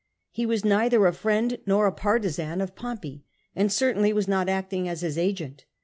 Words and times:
He 0.31 0.47
was 0.47 0.65
neither 0.65 1.05
a 1.05 1.13
friend 1.13 1.59
nor 1.67 1.85
a 1.85 1.91
partisan 1.91 2.59
of 2.59 2.73
Pompey, 2.73 3.23
and 3.55 3.71
certainly 3.71 4.11
was 4.11 4.27
not 4.27 4.49
acting 4.49 4.87
as 4.87 5.01
his 5.01 5.15
agent. 5.15 5.65